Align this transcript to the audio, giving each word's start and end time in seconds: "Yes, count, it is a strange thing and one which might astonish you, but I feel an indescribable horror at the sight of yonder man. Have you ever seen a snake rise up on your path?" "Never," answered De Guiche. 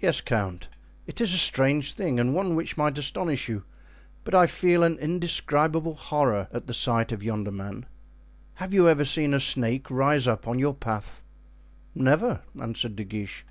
"Yes, 0.00 0.22
count, 0.22 0.70
it 1.06 1.20
is 1.20 1.34
a 1.34 1.36
strange 1.36 1.92
thing 1.92 2.18
and 2.18 2.34
one 2.34 2.54
which 2.56 2.78
might 2.78 2.96
astonish 2.96 3.50
you, 3.50 3.64
but 4.24 4.34
I 4.34 4.46
feel 4.46 4.82
an 4.82 4.96
indescribable 4.96 5.92
horror 5.92 6.48
at 6.52 6.68
the 6.68 6.72
sight 6.72 7.12
of 7.12 7.22
yonder 7.22 7.50
man. 7.50 7.84
Have 8.54 8.72
you 8.72 8.88
ever 8.88 9.04
seen 9.04 9.34
a 9.34 9.40
snake 9.40 9.90
rise 9.90 10.26
up 10.26 10.48
on 10.48 10.58
your 10.58 10.72
path?" 10.74 11.22
"Never," 11.94 12.40
answered 12.58 12.96
De 12.96 13.04
Guiche. 13.04 13.44